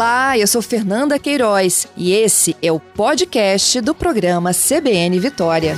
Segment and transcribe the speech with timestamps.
[0.00, 5.74] Olá, eu sou Fernanda Queiroz e esse é o podcast do programa CBN Vitória.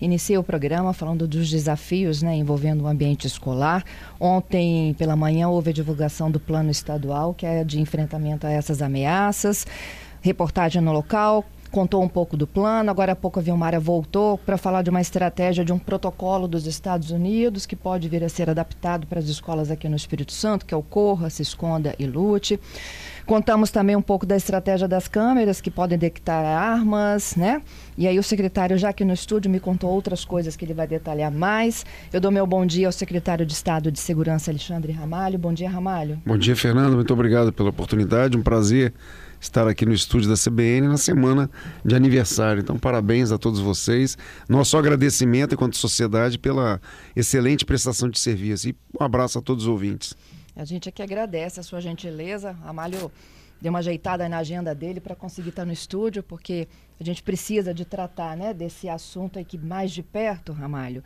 [0.00, 3.84] Iniciei o programa falando dos desafios né, envolvendo o ambiente escolar.
[4.18, 8.82] Ontem, pela manhã, houve a divulgação do plano estadual, que é de enfrentamento a essas
[8.82, 9.64] ameaças.
[10.20, 12.90] Reportagem no local, contou um pouco do plano.
[12.90, 16.66] Agora há pouco a Vilmara voltou para falar de uma estratégia de um protocolo dos
[16.66, 20.66] Estados Unidos que pode vir a ser adaptado para as escolas aqui no Espírito Santo,
[20.66, 22.58] que é o Corra, Se Esconda e Lute.
[23.26, 27.60] Contamos também um pouco da estratégia das câmeras que podem detectar armas, né?
[27.98, 30.86] E aí o secretário, já aqui no estúdio, me contou outras coisas que ele vai
[30.86, 31.84] detalhar mais.
[32.12, 35.38] Eu dou meu bom dia ao secretário de Estado de Segurança, Alexandre Ramalho.
[35.38, 36.22] Bom dia, Ramalho.
[36.24, 36.94] Bom dia, Fernando.
[36.94, 38.36] Muito obrigado pela oportunidade.
[38.36, 38.94] Um prazer
[39.46, 41.50] estar aqui no estúdio da CBN na semana
[41.84, 42.60] de aniversário.
[42.60, 44.16] Então, parabéns a todos vocês.
[44.48, 46.80] Nosso agradecimento enquanto sociedade pela
[47.14, 48.68] excelente prestação de serviço.
[48.68, 50.14] E um abraço a todos os ouvintes.
[50.54, 52.56] A gente aqui agradece a sua gentileza.
[52.64, 53.10] Amalho
[53.60, 56.68] deu uma ajeitada na agenda dele para conseguir estar no estúdio, porque
[56.98, 61.02] a gente precisa de tratar né, desse assunto aqui mais de perto, Ramalho.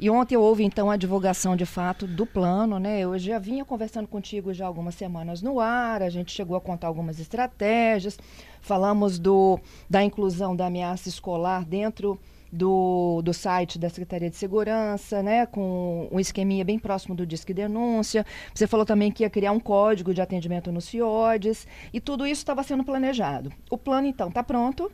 [0.00, 3.00] E ontem houve então a divulgação de fato do plano, né?
[3.00, 6.88] Eu já vinha conversando contigo já algumas semanas no ar, a gente chegou a contar
[6.88, 8.18] algumas estratégias,
[8.60, 12.18] falamos do, da inclusão da ameaça escolar dentro
[12.54, 17.52] do, do site da Secretaria de Segurança, né, com um esqueminha bem próximo do Disque
[17.52, 18.24] Denúncia.
[18.54, 22.40] Você falou também que ia criar um código de atendimento nos FIODES, e tudo isso
[22.40, 23.52] estava sendo planejado.
[23.68, 24.90] O plano, então, está pronto,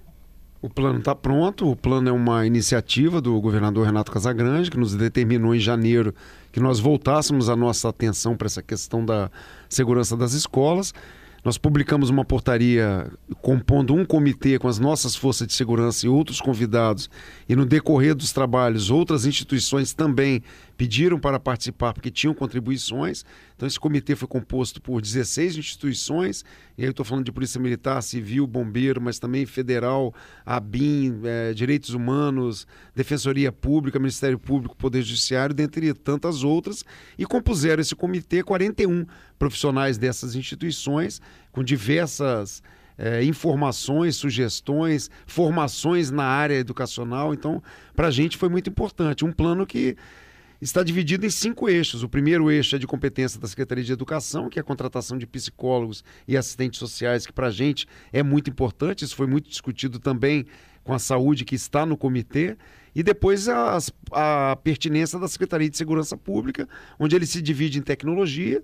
[0.62, 1.70] o plano está pronto.
[1.70, 6.14] O plano é uma iniciativa do governador Renato Casagrande, que nos determinou em janeiro
[6.52, 9.30] que nós voltássemos a nossa atenção para essa questão da
[9.70, 10.92] segurança das escolas.
[11.44, 13.10] Nós publicamos uma portaria
[13.40, 17.08] compondo um comitê com as nossas forças de segurança e outros convidados,
[17.48, 20.42] e no decorrer dos trabalhos, outras instituições também
[20.80, 23.22] pediram para participar porque tinham contribuições.
[23.54, 26.42] Então, esse comitê foi composto por 16 instituições,
[26.78, 30.14] e aí eu estou falando de Polícia Militar, Civil, Bombeiro, mas também Federal,
[30.46, 32.66] ABIN, é, Direitos Humanos,
[32.96, 36.82] Defensoria Pública, Ministério Público, Poder Judiciário, dentre tantas outras,
[37.18, 39.04] e compuseram esse comitê 41
[39.38, 41.20] profissionais dessas instituições,
[41.52, 42.62] com diversas.
[43.02, 47.32] É, informações, sugestões, formações na área educacional.
[47.32, 47.62] Então,
[47.96, 49.24] para a gente foi muito importante.
[49.24, 49.96] Um plano que
[50.60, 52.02] está dividido em cinco eixos.
[52.02, 55.26] O primeiro eixo é de competência da Secretaria de Educação, que é a contratação de
[55.26, 59.04] psicólogos e assistentes sociais, que para a gente é muito importante.
[59.04, 60.46] Isso foi muito discutido também
[60.84, 62.56] com a saúde, que está no comitê.
[62.94, 66.68] E depois as, a pertinência da Secretaria de Segurança Pública,
[66.98, 68.62] onde ele se divide em tecnologia,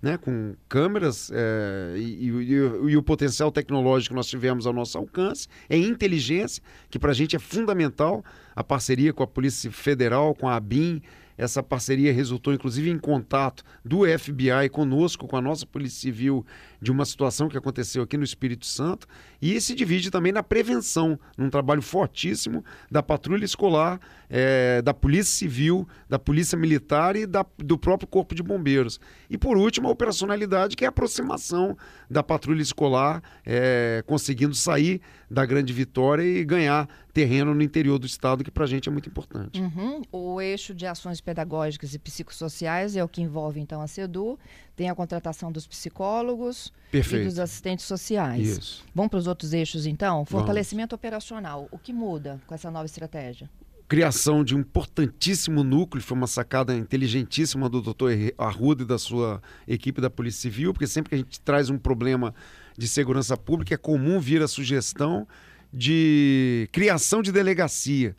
[0.00, 2.54] né, com câmeras é, e, e,
[2.90, 7.14] e, o potencial tecnológico que nós tivemos ao nosso alcance, é inteligência, que para a
[7.14, 8.24] gente é fundamental,
[8.54, 11.02] a parceria com a Polícia Federal, com a ABIN,
[11.36, 16.44] essa parceria resultou, inclusive, em contato do FBI conosco, com a nossa Polícia Civil,
[16.86, 19.08] de uma situação que aconteceu aqui no Espírito Santo.
[19.42, 25.36] E se divide também na prevenção, num trabalho fortíssimo da patrulha escolar, é, da Polícia
[25.36, 29.00] Civil, da Polícia Militar e da, do próprio Corpo de Bombeiros.
[29.28, 31.76] E, por último, a operacionalidade, que é a aproximação
[32.08, 38.06] da patrulha escolar, é, conseguindo sair da Grande Vitória e ganhar terreno no interior do
[38.06, 39.60] estado, que para a gente é muito importante.
[39.60, 40.02] Uhum.
[40.12, 44.38] O eixo de ações pedagógicas e psicossociais é o que envolve, então, a SEDU,
[44.76, 47.24] tem a contratação dos psicólogos Perfeito.
[47.24, 48.58] e dos assistentes sociais.
[48.58, 48.84] Isso.
[48.94, 50.24] Vamos para os outros eixos, então?
[50.24, 51.00] Fortalecimento Vamos.
[51.00, 51.68] operacional.
[51.70, 53.50] O que muda com essa nova estratégia?
[53.88, 59.40] criação de um importantíssimo núcleo, foi uma sacada inteligentíssima do doutor Arruda e da sua
[59.66, 62.34] equipe da Polícia Civil, porque sempre que a gente traz um problema
[62.76, 65.26] de segurança pública, é comum vir a sugestão
[65.72, 68.16] de criação de delegacia.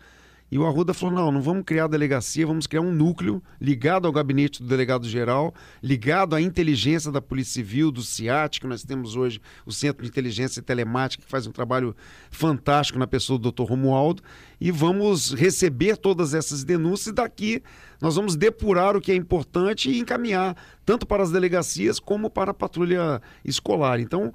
[0.49, 4.13] E o Arruda falou: não, não vamos criar delegacia, vamos criar um núcleo ligado ao
[4.13, 5.53] gabinete do delegado-geral,
[5.83, 10.09] ligado à inteligência da Polícia Civil, do CIAT, que nós temos hoje, o Centro de
[10.09, 11.95] Inteligência e Telemática, que faz um trabalho
[12.31, 13.63] fantástico na pessoa do Dr.
[13.63, 14.23] Romualdo,
[14.59, 17.61] e vamos receber todas essas denúncias e daqui
[18.01, 20.55] nós vamos depurar o que é importante e encaminhar
[20.85, 23.99] tanto para as delegacias como para a patrulha escolar.
[23.99, 24.33] Então,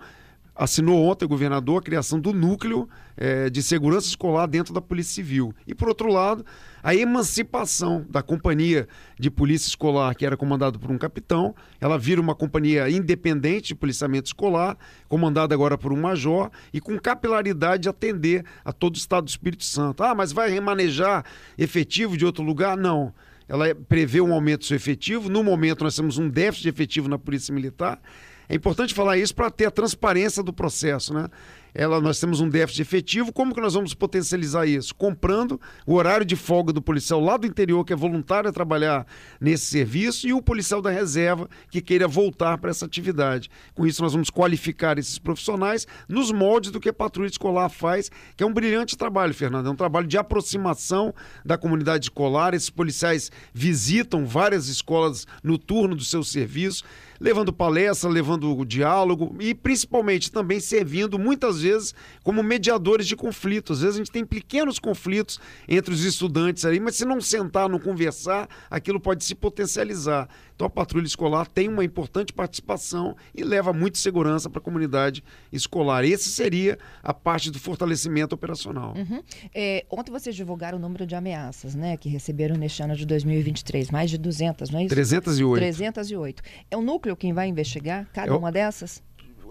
[0.55, 5.15] assinou ontem o governador a criação do núcleo é, de segurança escolar dentro da Polícia
[5.15, 5.55] Civil.
[5.67, 6.45] E, por outro lado,
[6.83, 8.89] a emancipação da companhia
[9.19, 13.75] de polícia escolar, que era comandada por um capitão, ela vira uma companhia independente de
[13.75, 14.77] policiamento escolar,
[15.09, 19.29] comandada agora por um major, e com capilaridade de atender a todo o estado do
[19.29, 20.03] Espírito Santo.
[20.03, 21.25] Ah, mas vai remanejar
[21.57, 22.77] efetivo de outro lugar?
[22.77, 23.13] Não
[23.49, 25.29] ela prevê um aumento do seu efetivo.
[25.29, 28.01] No momento, nós temos um déficit de efetivo na Polícia Militar.
[28.49, 31.29] É importante falar isso para ter a transparência do processo, né?
[31.75, 34.95] ela, nós temos um déficit efetivo, como que nós vamos potencializar isso?
[34.95, 39.07] Comprando o horário de folga do policial lá do interior, que é voluntário a trabalhar
[39.41, 43.51] nesse serviço, e o policial da reserva, que queira voltar para essa atividade.
[43.75, 48.11] Com isso, nós vamos qualificar esses profissionais nos moldes do que a patrulha escolar faz,
[48.37, 49.67] que é um brilhante trabalho, Fernando.
[49.67, 52.53] É um trabalho de aproximação da comunidade escolar.
[52.53, 56.85] Esses policiais visitam várias escolas no turno do seu serviço
[57.23, 63.79] levando palestra, levando o diálogo e principalmente também servindo muitas vezes como mediadores de conflitos.
[63.79, 65.39] Às vezes a gente tem pequenos conflitos
[65.69, 70.29] entre os estudantes aí, mas se não sentar, não conversar, aquilo pode se potencializar.
[70.63, 75.25] Então a patrulha escolar tem uma importante participação e leva muita segurança para a comunidade
[75.51, 76.05] escolar.
[76.05, 78.95] Esse seria a parte do fortalecimento operacional.
[78.97, 79.21] Uhum.
[79.53, 83.91] É, ontem vocês divulgaram o número de ameaças, né, que receberam neste ano de 2023,
[83.91, 84.95] mais de 200, não é isso?
[84.95, 85.61] 308.
[85.61, 86.43] 308.
[86.71, 88.39] É o núcleo quem vai investigar cada Eu...
[88.39, 89.03] uma dessas?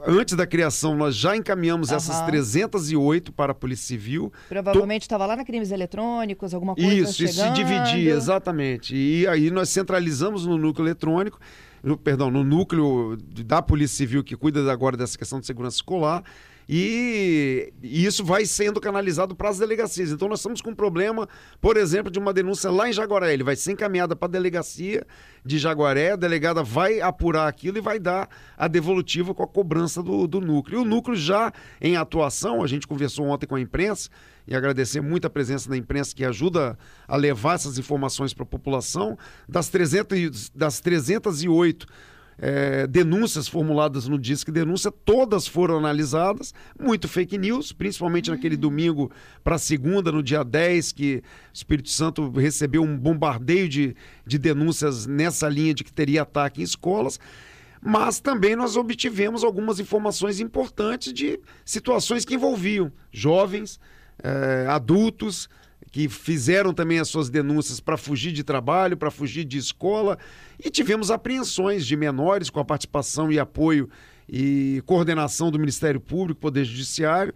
[0.05, 1.95] Antes da criação, nós já encaminhamos uhum.
[1.97, 4.31] essas 308 para a Polícia Civil.
[4.49, 7.31] Provavelmente estava lá na crimes eletrônicos, alguma coisa Isso, chegando.
[7.31, 8.95] isso se dividia, exatamente.
[8.95, 11.39] E aí nós centralizamos no núcleo eletrônico,
[11.83, 16.23] no, perdão, no núcleo da Polícia Civil, que cuida agora dessa questão de segurança escolar,
[16.67, 20.11] e, isso vai sendo canalizado para as delegacias.
[20.11, 21.27] Então nós estamos com um problema,
[21.59, 23.33] por exemplo, de uma denúncia lá em Jaguaré.
[23.33, 25.05] Ele vai ser encaminhada para a delegacia
[25.43, 30.03] de Jaguaré, a delegada vai apurar aquilo e vai dar a devolutiva com a cobrança
[30.03, 30.79] do, do núcleo.
[30.79, 34.09] E o núcleo já em atuação, a gente conversou ontem com a imprensa,
[34.47, 38.45] e agradecer muito a presença da imprensa que ajuda a levar essas informações para a
[38.45, 39.17] população.
[39.47, 41.85] Das, 300, das 308
[42.41, 48.35] é, denúncias formuladas no Disque Denúncia, todas foram analisadas, muito fake news, principalmente uhum.
[48.35, 49.11] naquele domingo
[49.43, 51.23] para segunda, no dia 10, que o
[51.53, 53.95] Espírito Santo recebeu um bombardeio de,
[54.25, 57.19] de denúncias nessa linha de que teria ataque em escolas
[57.83, 63.79] mas também nós obtivemos algumas informações importantes de situações que envolviam jovens,
[64.23, 65.49] eh, adultos,
[65.91, 70.17] que fizeram também as suas denúncias para fugir de trabalho, para fugir de escola,
[70.63, 73.89] e tivemos apreensões de menores com a participação e apoio
[74.27, 77.33] e coordenação do Ministério Público, Poder Judiciário,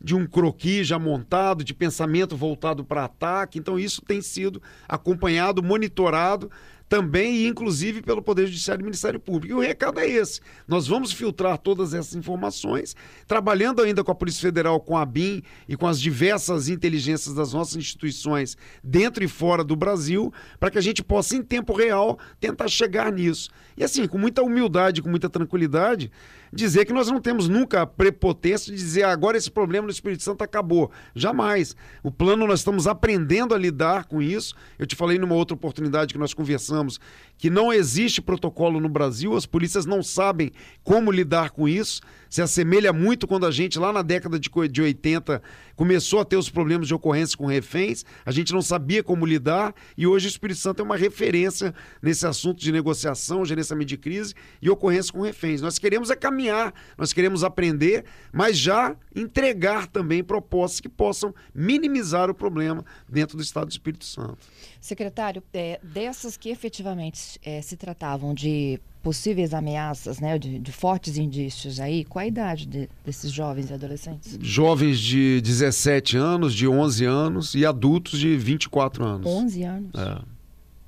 [0.00, 3.58] de um croquis já montado, de pensamento voltado para ataque.
[3.58, 6.50] Então, isso tem sido acompanhado, monitorado
[6.88, 9.54] também e inclusive pelo Poder Judiciário e Ministério Público.
[9.54, 12.94] E o recado é esse: nós vamos filtrar todas essas informações,
[13.26, 17.52] trabalhando ainda com a Polícia Federal, com a BIM e com as diversas inteligências das
[17.52, 22.18] nossas instituições dentro e fora do Brasil, para que a gente possa, em tempo real,
[22.40, 23.50] tentar chegar nisso.
[23.76, 26.10] E assim, com muita humildade, com muita tranquilidade,
[26.52, 29.92] dizer que nós não temos nunca a prepotência de dizer ah, agora esse problema no
[29.92, 30.90] Espírito Santo acabou.
[31.14, 31.76] Jamais.
[32.02, 34.54] O plano nós estamos aprendendo a lidar com isso.
[34.78, 36.98] Eu te falei numa outra oportunidade que nós conversamos
[37.38, 40.52] que não existe protocolo no Brasil, as polícias não sabem
[40.82, 42.00] como lidar com isso.
[42.30, 45.42] Se assemelha muito quando a gente, lá na década de 80,
[45.76, 49.74] começou a ter os problemas de ocorrência com reféns, a gente não sabia como lidar
[49.96, 54.34] e hoje o Espírito Santo é uma referência nesse assunto de negociação, gerenciamento de crise
[54.60, 55.60] e ocorrência com reféns.
[55.60, 62.30] Nós queremos é caminhar, nós queremos aprender, mas já entregar também propostas que possam minimizar
[62.30, 64.38] o problema dentro do Estado do Espírito Santo.
[64.86, 71.16] Secretário, é, dessas que efetivamente é, se tratavam de possíveis ameaças, né, de, de, fortes
[71.16, 74.38] indícios aí, qual a idade de, desses jovens e adolescentes?
[74.40, 79.26] Jovens de 17 anos, de 11 anos e adultos de 24 anos.
[79.26, 79.90] 11 anos?
[79.94, 80.22] É.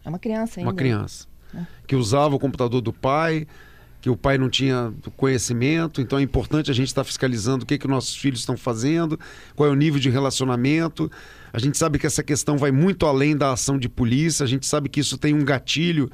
[0.05, 0.71] É uma criança ainda.
[0.71, 1.27] Uma criança.
[1.55, 1.67] É.
[1.87, 3.47] Que usava o computador do pai,
[4.09, 7.77] que o pai não tinha conhecimento, então é importante a gente estar fiscalizando o que,
[7.77, 9.21] que nossos filhos estão fazendo,
[9.55, 11.11] qual é o nível de relacionamento.
[11.53, 14.67] A gente sabe que essa questão vai muito além da ação de polícia, a gente
[14.67, 16.11] sabe que isso tem um gatilho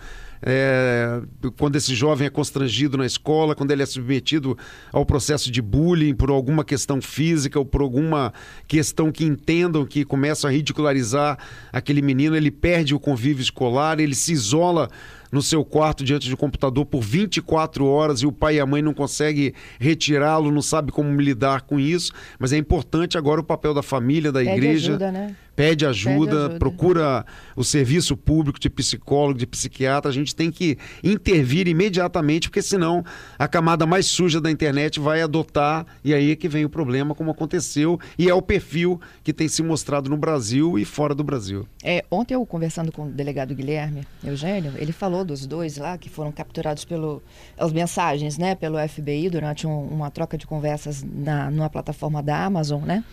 [0.46, 1.22] é,
[1.56, 4.58] quando esse jovem é constrangido na escola, quando ele é submetido
[4.92, 8.32] ao processo de bullying por alguma questão física ou por alguma
[8.68, 11.38] questão que entendam que começam a ridicularizar
[11.72, 14.90] aquele menino, ele perde o convívio escolar, ele se isola
[15.34, 18.80] no seu quarto diante do computador por 24 horas e o pai e a mãe
[18.80, 22.12] não conseguem retirá-lo, não sabe como lidar com isso.
[22.38, 24.90] Mas é importante agora o papel da família, da Pede igreja.
[24.90, 25.34] Ajuda, né?
[25.56, 30.11] Pede ajuda, Pede ajuda, procura o serviço público de psicólogo, de psiquiatra.
[30.11, 33.04] A gente tem que intervir imediatamente, porque senão
[33.38, 37.14] a camada mais suja da internet vai adotar e aí é que vem o problema,
[37.14, 41.23] como aconteceu, e é o perfil que tem se mostrado no Brasil e fora do
[41.25, 41.66] Brasil.
[41.82, 46.08] É, ontem eu conversando com o delegado Guilherme Eugênio, ele falou dos dois lá que
[46.08, 47.23] foram capturados pelo
[47.56, 52.44] as mensagens, né, pelo FBI durante um, uma troca de conversas na numa plataforma da
[52.44, 53.04] Amazon, né?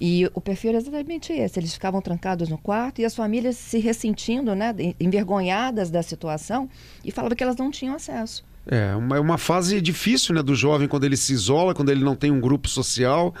[0.00, 1.58] E o perfil era exatamente esse.
[1.58, 6.68] Eles ficavam trancados no quarto e as famílias se ressentindo, né, envergonhadas da situação
[7.04, 8.44] e falavam que elas não tinham acesso.
[8.66, 12.02] É uma, é uma fase difícil né, do jovem quando ele se isola, quando ele
[12.02, 13.34] não tem um grupo social.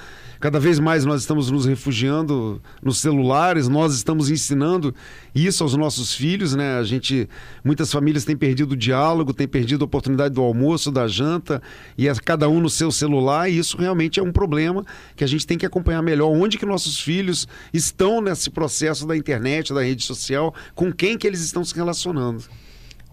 [0.44, 4.94] Cada vez mais nós estamos nos refugiando nos celulares, nós estamos ensinando
[5.34, 6.76] isso aos nossos filhos, né?
[6.76, 7.26] A gente,
[7.64, 11.62] muitas famílias têm perdido o diálogo, têm perdido a oportunidade do almoço, da janta,
[11.96, 14.84] e é cada um no seu celular, e isso realmente é um problema
[15.16, 19.16] que a gente tem que acompanhar melhor onde que nossos filhos estão nesse processo da
[19.16, 22.44] internet, da rede social, com quem que eles estão se relacionando.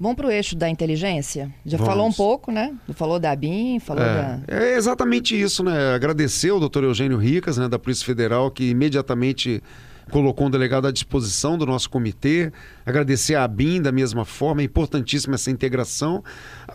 [0.02, 1.54] Vamos para o eixo da inteligência?
[1.64, 1.94] Já Vamos.
[1.94, 2.74] falou um pouco, né?
[2.96, 4.40] Falou da BIM, falou é, da.
[4.48, 5.94] É exatamente isso, né?
[5.94, 9.62] Agradecer ao doutor Eugênio Ricas, né, da Polícia Federal, que imediatamente
[10.10, 12.52] colocou um delegado à disposição do nosso comitê.
[12.86, 16.24] Agradecer à BIM da mesma forma, é importantíssima essa integração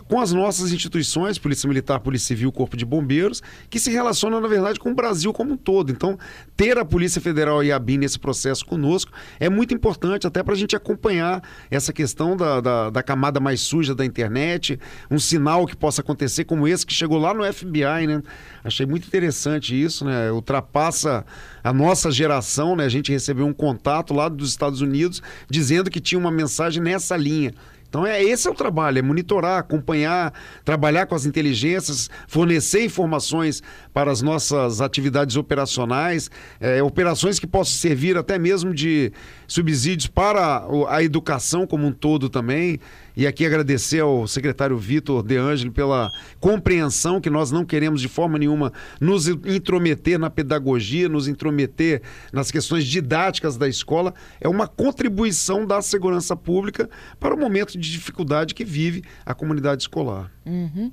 [0.08, 4.48] com as nossas instituições, Polícia Militar, Polícia Civil, Corpo de Bombeiros, que se relacionam, na
[4.48, 5.90] verdade, com o Brasil como um todo.
[5.90, 6.18] Então,
[6.56, 10.54] ter a Polícia Federal e a BIM nesse processo conosco é muito importante, até para
[10.54, 14.78] a gente acompanhar essa questão da, da, da, camada mais suja da internet,
[15.10, 18.22] um sinal que possa acontecer como esse que chegou lá no FBI, né?
[18.62, 20.30] Achei muito interessante isso, né?
[20.30, 21.24] Ultrapassa
[21.62, 22.84] a nossa geração, né?
[22.84, 27.16] A gente recebeu um contato lá dos Estados Unidos dizendo que tinha uma mensagem nessa
[27.16, 27.52] linha.
[27.88, 30.32] Então é esse é o trabalho, é monitorar, acompanhar,
[30.64, 33.62] trabalhar com as inteligências, fornecer informações
[33.94, 36.30] para as nossas atividades operacionais,
[36.60, 39.12] é, operações que possam servir até mesmo de
[39.46, 42.78] subsídios para a educação como um todo também.
[43.16, 48.08] E aqui agradecer ao secretário Vitor De Angeli pela compreensão que nós não queremos de
[48.08, 48.70] forma nenhuma
[49.00, 54.12] nos intrometer na pedagogia, nos intrometer nas questões didáticas da escola.
[54.38, 59.84] É uma contribuição da segurança pública para o momento de dificuldade que vive a comunidade
[59.84, 60.30] escolar.
[60.44, 60.92] Uhum.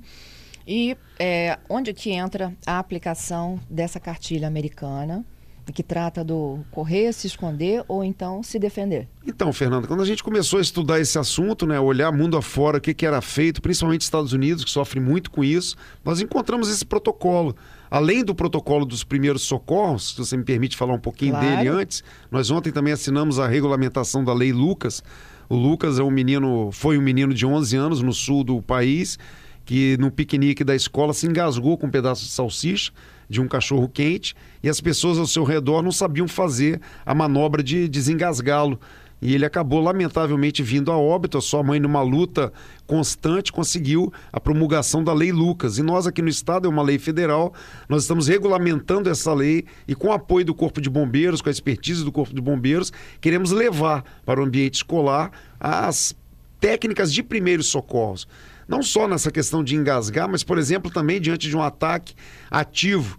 [0.66, 5.26] E é, onde que entra a aplicação dessa cartilha americana?
[5.72, 9.08] Que trata do correr, se esconder ou então se defender.
[9.26, 12.80] Então, Fernanda, quando a gente começou a estudar esse assunto, né, olhar mundo afora, o
[12.80, 16.84] que, que era feito, principalmente Estados Unidos, que sofre muito com isso, nós encontramos esse
[16.84, 17.56] protocolo.
[17.90, 21.56] Além do protocolo dos primeiros socorros, se você me permite falar um pouquinho claro.
[21.56, 25.02] dele antes, nós ontem também assinamos a regulamentação da Lei Lucas.
[25.48, 29.18] O Lucas é um menino, foi um menino de 11 anos no sul do país,
[29.64, 32.92] que no piquenique da escola se engasgou com um pedaço de salsicha
[33.28, 37.62] de um cachorro quente e as pessoas ao seu redor não sabiam fazer a manobra
[37.62, 38.78] de desengasgá-lo.
[39.24, 41.38] E ele acabou, lamentavelmente, vindo a óbito.
[41.38, 42.52] A sua mãe, numa luta
[42.86, 45.78] constante, conseguiu a promulgação da Lei Lucas.
[45.78, 47.54] E nós, aqui no Estado, é uma lei federal,
[47.88, 51.52] nós estamos regulamentando essa lei e, com o apoio do Corpo de Bombeiros, com a
[51.52, 56.14] expertise do Corpo de Bombeiros, queremos levar para o ambiente escolar as
[56.60, 58.28] técnicas de primeiros socorros
[58.68, 62.14] não só nessa questão de engasgar, mas, por exemplo, também diante de um ataque
[62.50, 63.18] ativo.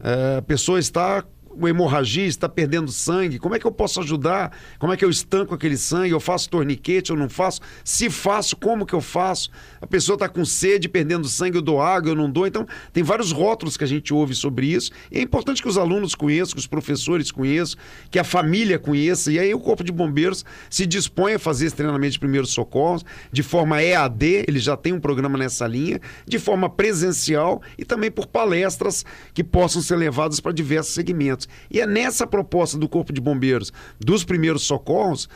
[0.00, 1.24] É, a pessoa está
[1.56, 4.56] uma hemorragia, está perdendo sangue, como é que eu posso ajudar?
[4.78, 6.10] Como é que eu estanco aquele sangue?
[6.10, 7.60] Eu faço torniquete, eu não faço?
[7.84, 9.50] Se faço, como que eu faço?
[9.80, 12.46] A pessoa está com sede, perdendo sangue, eu dou água, eu não dou.
[12.46, 14.90] Então, tem vários rótulos que a gente ouve sobre isso.
[15.10, 17.78] E é importante que os alunos conheçam, que os professores conheçam,
[18.10, 19.32] que a família conheça.
[19.32, 23.04] E aí o Corpo de Bombeiros se dispõe a fazer esse treinamento de primeiros socorros
[23.32, 28.10] de forma EAD, ele já tem um programa nessa linha, de forma presencial e também
[28.10, 31.45] por palestras que possam ser levadas para diversos segmentos.
[31.70, 35.28] E é nessa proposta do Corpo de Bombeiros dos primeiros socorros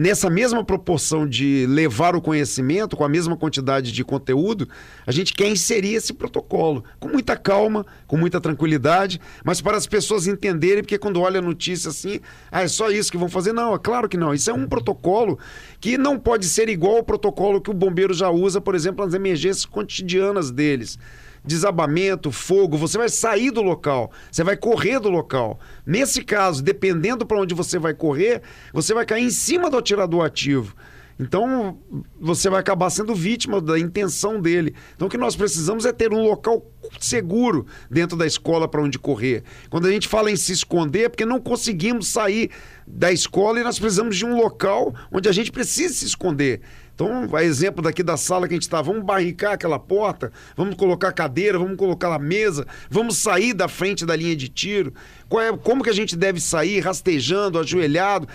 [0.00, 4.66] nessa mesma proporção de levar o conhecimento, com a mesma quantidade de conteúdo,
[5.06, 9.86] a gente quer inserir esse protocolo com muita calma, com muita tranquilidade, mas para as
[9.86, 12.18] pessoas entenderem, porque quando olha a notícia assim,
[12.50, 13.52] ah, é só isso que vão fazer.
[13.52, 14.32] Não, é claro que não.
[14.32, 15.38] Isso é um protocolo
[15.78, 19.12] que não pode ser igual ao protocolo que o bombeiro já usa, por exemplo, nas
[19.12, 20.98] emergências cotidianas deles
[21.44, 25.58] desabamento, fogo, você vai sair do local, você vai correr do local.
[25.86, 28.42] Nesse caso, dependendo para onde você vai correr,
[28.72, 30.74] você vai cair em cima do atirador ativo.
[31.20, 31.78] Então,
[32.18, 34.74] você vai acabar sendo vítima da intenção dele.
[34.96, 36.66] Então, o que nós precisamos é ter um local
[36.98, 39.44] seguro dentro da escola para onde correr.
[39.68, 42.50] Quando a gente fala em se esconder, é porque não conseguimos sair
[42.86, 46.62] da escola e nós precisamos de um local onde a gente precisa se esconder.
[47.00, 50.74] Então, a exemplo daqui da sala que a gente está, vamos barricar aquela porta, vamos
[50.74, 54.92] colocar cadeira, vamos colocar a mesa, vamos sair da frente da linha de tiro.
[55.32, 56.80] É, como que a gente deve sair?
[56.80, 58.28] Rastejando, ajoelhado,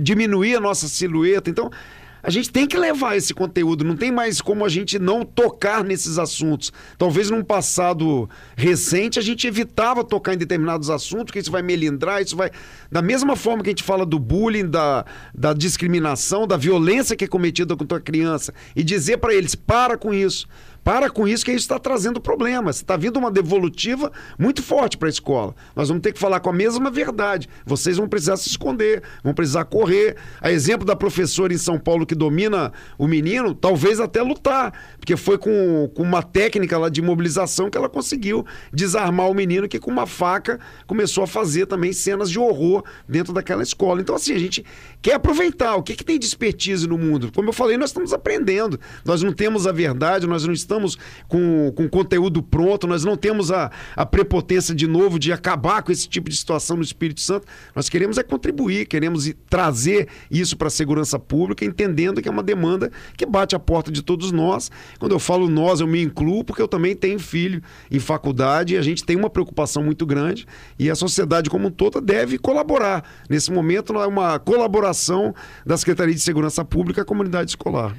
[0.00, 1.50] diminuir a nossa silhueta.
[1.50, 1.70] Então,
[2.28, 5.82] a gente tem que levar esse conteúdo, não tem mais como a gente não tocar
[5.82, 6.70] nesses assuntos.
[6.98, 12.20] Talvez num passado recente a gente evitava tocar em determinados assuntos, que isso vai melindrar,
[12.20, 12.50] isso vai.
[12.92, 17.24] Da mesma forma que a gente fala do bullying, da, da discriminação, da violência que
[17.24, 20.46] é cometida contra a criança, e dizer para eles: para com isso.
[20.82, 22.76] Para com isso, que isso está trazendo problemas.
[22.76, 25.54] Está vindo uma devolutiva muito forte para a escola.
[25.76, 27.48] Nós vamos ter que falar com a mesma verdade.
[27.66, 30.16] Vocês vão precisar se esconder, vão precisar correr.
[30.40, 35.16] A exemplo da professora em São Paulo que domina o menino, talvez até lutar, porque
[35.16, 39.78] foi com, com uma técnica lá de mobilização que ela conseguiu desarmar o menino que
[39.78, 44.00] com uma faca começou a fazer também cenas de horror dentro daquela escola.
[44.00, 44.64] Então, assim, a gente
[45.00, 45.76] quer aproveitar.
[45.76, 47.30] O que, que tem de expertise no mundo?
[47.32, 48.78] Como eu falei, nós estamos aprendendo.
[49.04, 53.50] Nós não temos a verdade, nós não estamos com, com conteúdo pronto, nós não temos
[53.50, 57.46] a, a prepotência de novo de acabar com esse tipo de situação no Espírito Santo.
[57.74, 62.42] Nós queremos é contribuir, queremos trazer isso para a segurança pública, entendendo que é uma
[62.42, 64.70] demanda que bate a porta de todos nós.
[64.98, 68.76] Quando eu falo nós, eu me incluo, porque eu também tenho filho em faculdade e
[68.76, 70.46] a gente tem uma preocupação muito grande
[70.78, 73.04] e a sociedade como um todo deve colaborar.
[73.28, 74.87] Nesse momento, é uma colaboração
[75.64, 77.96] da Secretaria de Segurança Pública à comunidade escolar.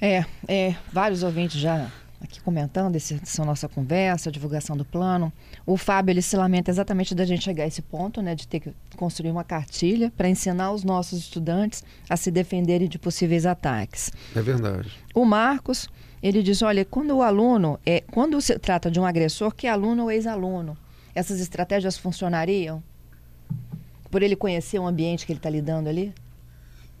[0.00, 5.32] É, é vários ouvintes já aqui comentando essa nossa conversa, a divulgação do plano.
[5.64, 8.60] O Fábio ele se lamenta exatamente da gente chegar a esse ponto, né, de ter
[8.60, 14.10] que construir uma cartilha para ensinar os nossos estudantes a se defenderem de possíveis ataques.
[14.34, 14.90] É verdade.
[15.14, 15.88] O Marcos
[16.20, 19.70] ele diz, olha, quando o aluno é, quando se trata de um agressor, que é
[19.70, 20.76] aluno ou ex-aluno,
[21.14, 22.82] essas estratégias funcionariam
[24.10, 26.12] por ele conhecer o ambiente que ele está lidando ali?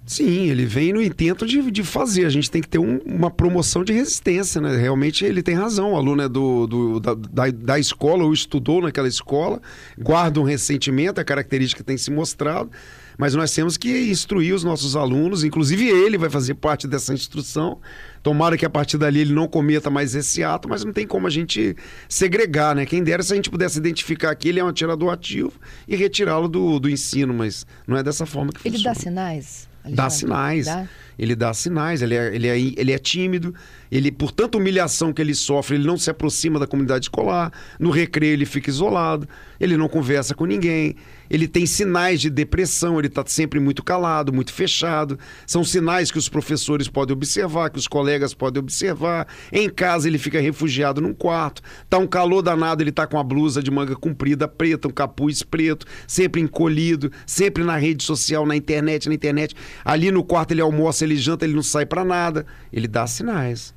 [0.08, 2.24] Sim, ele vem no intento de, de fazer.
[2.24, 4.74] A gente tem que ter um, uma promoção de resistência, né?
[4.74, 5.92] Realmente ele tem razão.
[5.92, 9.60] O aluno é do, do da, da, escola ou estudou naquela escola,
[9.98, 12.70] guarda um ressentimento, a característica tem se mostrado,
[13.18, 17.80] mas nós temos que instruir os nossos alunos, inclusive ele vai fazer parte dessa instrução.
[18.22, 21.26] Tomara que a partir dali ele não cometa mais esse ato, mas não tem como
[21.26, 21.74] a gente
[22.08, 22.86] segregar, né?
[22.86, 25.52] Quem dera se a gente pudesse identificar que ele é um atirador ativo
[25.88, 28.94] e retirá-lo do, do ensino, mas não é dessa forma que ele funciona.
[28.94, 29.68] Ele dá sinais?
[29.84, 30.66] Dá sinais.
[30.66, 30.88] Dá?
[31.18, 33.54] Ele dá sinais, ele é, ele, é, ele é tímido,
[33.90, 37.90] ele, por tanta humilhação que ele sofre, ele não se aproxima da comunidade escolar, no
[37.90, 40.94] recreio ele fica isolado, ele não conversa com ninguém,
[41.30, 45.18] ele tem sinais de depressão, ele está sempre muito calado, muito fechado.
[45.46, 49.26] São sinais que os professores podem observar, que os colegas podem observar.
[49.52, 51.62] Em casa ele fica refugiado num quarto.
[51.88, 55.42] Tá um calor danado, ele está com a blusa de manga comprida preta, um capuz
[55.42, 59.54] preto, sempre encolhido, sempre na rede social, na internet, na internet.
[59.84, 62.46] Ali no quarto ele almoça, ele janta, ele não sai para nada.
[62.72, 63.74] Ele dá sinais.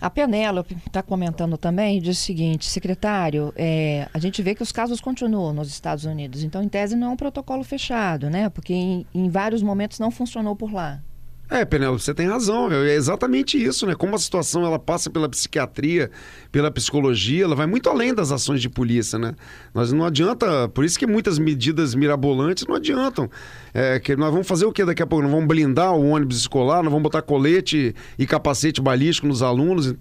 [0.00, 4.70] A Penélope está comentando também diz o seguinte, secretário, é, a gente vê que os
[4.70, 8.48] casos continuam nos Estados Unidos, então em tese não é um protocolo fechado, né?
[8.48, 11.02] Porque em, em vários momentos não funcionou por lá.
[11.50, 12.70] É, Penélope, você tem razão.
[12.70, 13.94] É exatamente isso, né?
[13.94, 16.10] Como a situação ela passa pela psiquiatria,
[16.52, 19.34] pela psicologia, ela vai muito além das ações de polícia, né?
[19.72, 23.30] Nós não adianta, por isso que muitas medidas mirabolantes não adiantam.
[23.72, 25.22] É, que nós vamos fazer o que daqui a pouco?
[25.22, 29.94] Nós vamos blindar o ônibus escolar, nós vamos botar colete e capacete balístico nos alunos.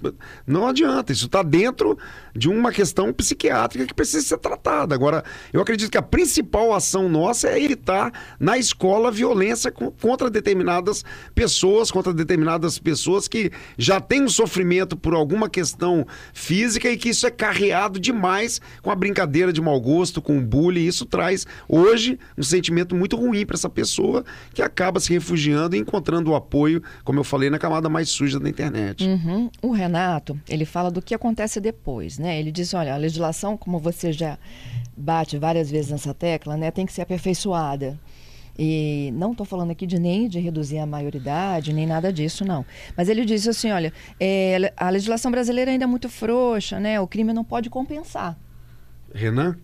[0.46, 1.14] Não adianta.
[1.14, 1.98] Isso está dentro
[2.36, 4.94] de uma questão psiquiátrica que precisa ser tratada.
[4.94, 11.06] Agora, eu acredito que a principal ação nossa é evitar na escola violência contra determinadas
[11.38, 17.10] pessoas, contra determinadas pessoas que já têm um sofrimento por alguma questão física e que
[17.10, 20.88] isso é carreado demais com a brincadeira de mau gosto, com o bullying.
[20.88, 25.80] Isso traz hoje um sentimento muito ruim para essa pessoa que acaba se refugiando e
[25.80, 29.04] encontrando o apoio, como eu falei, na camada mais suja da internet.
[29.04, 29.52] Uhum.
[29.62, 32.40] O Renato, ele fala do que acontece depois, né?
[32.40, 34.40] Ele diz, olha, a legislação, como você já
[34.98, 38.00] bate várias vezes nessa tecla, né, tem que ser aperfeiçoada.
[38.58, 42.66] E não estou falando aqui de nem de reduzir a maioridade, nem nada disso, não.
[42.96, 47.00] Mas ele disse assim, olha, é, a legislação brasileira ainda é muito frouxa, né?
[47.00, 48.38] O crime não pode compensar.
[49.14, 49.56] Renan?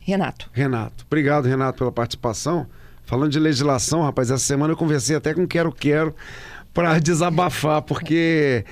[0.00, 0.50] Renato.
[0.52, 1.04] Renato.
[1.06, 2.66] Obrigado, Renato, pela participação.
[3.04, 6.14] Falando de legislação, rapaz, essa semana eu conversei até com Quero Quero
[6.74, 8.64] para desabafar, porque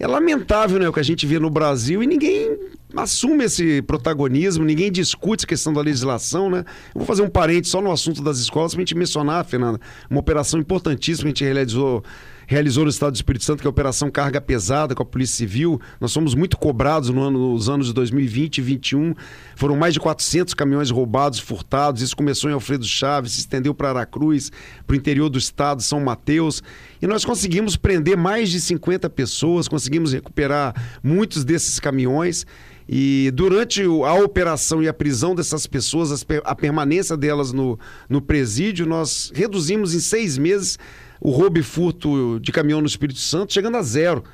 [0.00, 2.58] é lamentável né, o que a gente vê no Brasil e ninguém
[2.96, 6.64] assume esse protagonismo, ninguém discute a questão da legislação, né?
[6.94, 10.18] Vou fazer um parente só no assunto das escolas para a gente mencionar, Fernanda, uma
[10.18, 12.02] operação importantíssima que a gente realizou
[12.50, 15.36] realizou no estado do Espírito Santo, que é a Operação Carga Pesada com a Polícia
[15.36, 15.80] Civil.
[16.00, 19.14] Nós somos muito cobrados no ano, nos anos de 2020 e 2021.
[19.54, 22.02] Foram mais de 400 caminhões roubados, furtados.
[22.02, 24.50] Isso começou em Alfredo Chaves, se estendeu para Aracruz,
[24.84, 26.60] para o interior do estado, São Mateus.
[27.00, 32.44] E nós conseguimos prender mais de 50 pessoas, conseguimos recuperar muitos desses caminhões.
[32.88, 38.86] E durante a operação e a prisão dessas pessoas, a permanência delas no, no presídio,
[38.86, 40.76] nós reduzimos em seis meses
[41.20, 44.24] o roubo e furto de caminhão no Espírito Santo, chegando a zero.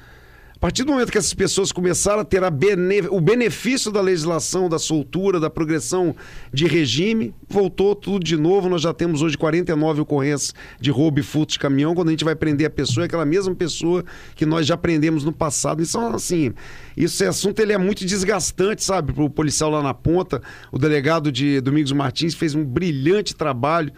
[0.57, 3.03] A partir do momento que essas pessoas começaram a ter a bene...
[3.11, 6.17] o benefício da legislação, da soltura, da progressão
[6.51, 8.67] de regime, voltou tudo de novo.
[8.67, 11.95] Nós já temos hoje 49 ocorrências de roubo e furto de caminhão.
[11.95, 14.03] Quando a gente vai prender a pessoa, é aquela mesma pessoa
[14.35, 15.83] que nós já prendemos no passado.
[15.83, 16.55] Então, assim,
[16.97, 20.41] esse assunto ele é muito desgastante, sabe, para o policial lá na ponta.
[20.73, 23.93] O delegado de Domingos Martins fez um brilhante trabalho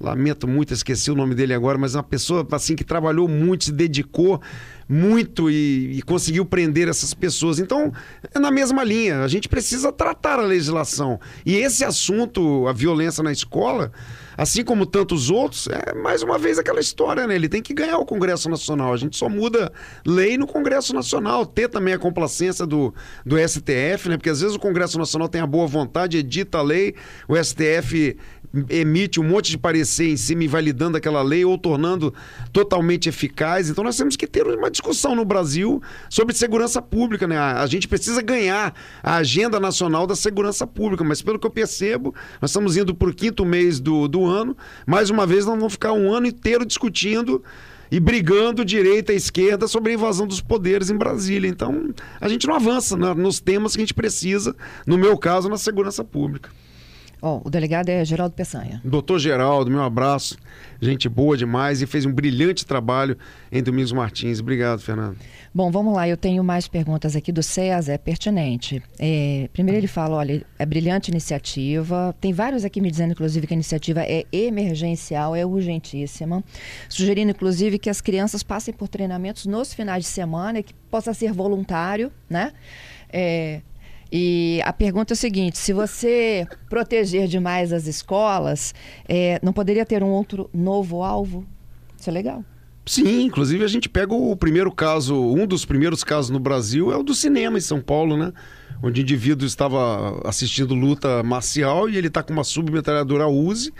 [0.00, 3.64] lamento muito, esqueci o nome dele agora, mas é uma pessoa assim que trabalhou muito,
[3.64, 4.40] se dedicou
[4.88, 7.60] muito e, e, conseguiu prender essas pessoas.
[7.60, 7.92] Então,
[8.34, 9.20] é na mesma linha.
[9.20, 11.20] A gente precisa tratar a legislação.
[11.46, 13.92] E esse assunto, a violência na escola,
[14.40, 17.34] assim como tantos outros, é mais uma vez aquela história, né?
[17.34, 18.90] Ele tem que ganhar o Congresso Nacional.
[18.90, 19.70] A gente só muda
[20.02, 21.44] lei no Congresso Nacional.
[21.44, 24.16] Ter também a complacência do, do STF, né?
[24.16, 26.94] Porque às vezes o Congresso Nacional tem a boa vontade, edita a lei,
[27.28, 28.16] o STF
[28.68, 32.12] emite um monte de parecer em cima, invalidando aquela lei ou tornando
[32.52, 33.68] totalmente eficaz.
[33.68, 37.38] Então nós temos que ter uma discussão no Brasil sobre segurança pública, né?
[37.38, 42.14] A gente precisa ganhar a agenda nacional da segurança pública, mas pelo que eu percebo,
[42.40, 44.56] nós estamos indo para o quinto mês do, do ano.
[44.86, 47.42] Mais uma vez, nós vamos ficar um ano inteiro discutindo
[47.90, 51.48] e brigando direita e esquerda sobre a invasão dos poderes em Brasília.
[51.48, 54.54] Então, a gente não avança né, nos temas que a gente precisa,
[54.86, 56.50] no meu caso, na segurança pública.
[57.22, 58.80] O delegado é Geraldo Peçanha.
[58.84, 60.36] Doutor Geraldo, meu abraço.
[60.80, 63.16] Gente boa demais e fez um brilhante trabalho
[63.52, 64.40] em Domingos Martins.
[64.40, 65.16] Obrigado, Fernando.
[65.54, 66.08] Bom, vamos lá.
[66.08, 68.82] Eu tenho mais perguntas aqui do César, é pertinente.
[68.98, 72.14] É, primeiro ele fala, olha, é brilhante iniciativa.
[72.20, 76.42] Tem vários aqui me dizendo, inclusive, que a iniciativa é emergencial, é urgentíssima.
[76.88, 81.32] Sugerindo, inclusive, que as crianças passem por treinamentos nos finais de semana, que possa ser
[81.32, 82.52] voluntário, né?
[83.12, 83.60] É,
[84.12, 88.74] e a pergunta é o seguinte: se você proteger demais as escolas,
[89.08, 91.46] é, não poderia ter um outro novo alvo?
[91.98, 92.44] Isso é legal.
[92.86, 96.96] Sim, inclusive a gente pega o primeiro caso, um dos primeiros casos no Brasil é
[96.96, 98.32] o do cinema em São Paulo, né?
[98.82, 103.72] Onde o indivíduo estava assistindo luta marcial e ele está com uma submetralhadora Uzi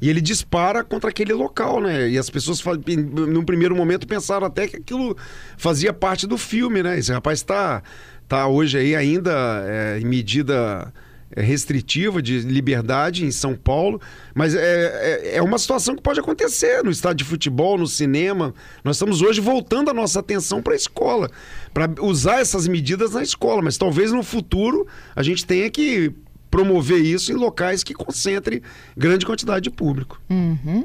[0.00, 2.08] e ele dispara contra aquele local, né?
[2.08, 2.62] E as pessoas,
[2.96, 5.16] num primeiro momento, pensaram até que aquilo
[5.56, 6.98] fazia parte do filme, né?
[6.98, 7.82] Esse rapaz está
[8.28, 9.32] tá hoje aí ainda
[9.66, 10.92] é, em medida
[11.36, 14.00] é, restritiva de liberdade em São Paulo,
[14.34, 18.54] mas é, é, é, uma situação que pode acontecer no estádio de futebol, no cinema.
[18.84, 21.30] Nós estamos hoje voltando a nossa atenção para a escola,
[21.72, 26.12] para usar essas medidas na escola, mas talvez no futuro a gente tenha que
[26.54, 28.62] promover isso em locais que concentrem
[28.96, 30.22] grande quantidade de público.
[30.30, 30.84] Uhum.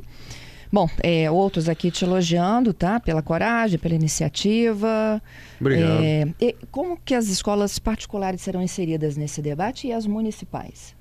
[0.71, 2.99] Bom, é, outros aqui te elogiando, tá?
[2.99, 5.21] Pela coragem, pela iniciativa.
[5.61, 6.01] Obrigado.
[6.01, 10.95] É, como que as escolas particulares serão inseridas nesse debate e as municipais?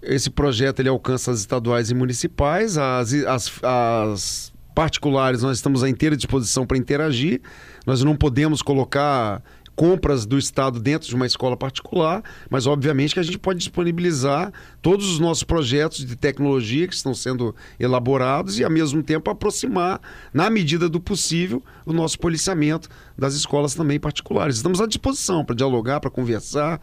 [0.00, 5.88] Esse projeto ele alcança as estaduais e municipais, as, as, as particulares nós estamos à
[5.88, 7.40] inteira disposição para interagir.
[7.84, 9.42] Nós não podemos colocar
[9.74, 14.52] compras do Estado dentro de uma escola particular, mas obviamente que a gente pode disponibilizar
[14.80, 20.00] todos os nossos projetos de tecnologia que estão sendo elaborados e, ao mesmo tempo, aproximar,
[20.32, 24.56] na medida do possível, o nosso policiamento das escolas também particulares.
[24.56, 26.80] Estamos à disposição para dialogar, para conversar,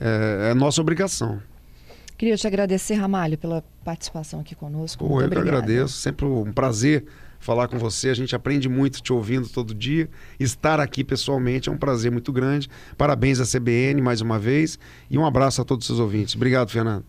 [0.00, 1.40] é, é nossa obrigação.
[2.18, 5.06] Queria te agradecer, Ramalho, pela participação aqui conosco.
[5.06, 7.04] Pô, eu que agradeço, sempre um prazer
[7.38, 8.10] falar com você.
[8.10, 10.08] A gente aprende muito te ouvindo todo dia.
[10.38, 12.68] Estar aqui pessoalmente é um prazer muito grande.
[12.98, 14.78] Parabéns à CBN mais uma vez
[15.10, 16.34] e um abraço a todos os seus ouvintes.
[16.34, 17.06] Obrigado, Fernando.